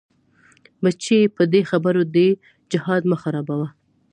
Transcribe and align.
بچيه 0.81 1.31
په 1.35 1.43
دې 1.53 1.61
خبرو 1.69 2.01
دې 2.15 2.27
جهاد 2.71 3.01
مه 3.09 3.17
خرابوه. 3.21 3.67